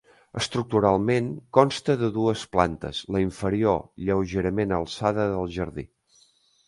[0.39, 1.27] Estructuralment
[1.57, 5.87] consta de dues plantes, la inferior lleugerament alçada del jardí.